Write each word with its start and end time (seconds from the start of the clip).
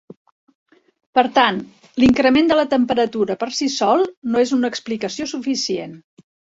Per 1.19 1.23
tant, 1.35 1.59
l'increment 2.05 2.49
de 2.53 2.59
la 2.61 2.67
temperatura 2.73 3.39
per 3.45 3.53
si 3.61 3.71
sol 3.77 4.09
no 4.35 4.45
és 4.49 4.59
una 4.61 4.75
explicació 4.75 5.33
suficient. 5.39 5.99